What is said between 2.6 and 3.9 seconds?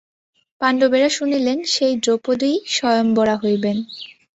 স্বয়ম্বরা হইবেন।